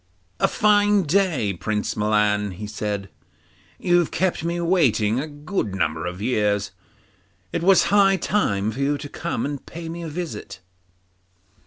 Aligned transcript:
'A 0.39 0.47
fine 0.47 1.03
day, 1.03 1.53
Prince 1.53 1.95
Milan,' 1.95 2.53
he 2.53 2.65
said; 2.65 3.07
'you've 3.77 4.09
kept 4.09 4.43
me 4.43 4.59
waiting 4.59 5.19
a 5.19 5.27
good 5.27 5.75
number 5.75 6.07
of 6.07 6.19
years; 6.23 6.71
it 7.53 7.61
was 7.61 7.83
high 7.93 8.17
time 8.17 8.71
for 8.71 8.79
you 8.79 8.97
to 8.97 9.07
come 9.07 9.45
and 9.45 9.63
pay 9.67 9.89
me 9.89 10.01
a 10.01 10.07
visit. 10.09 10.59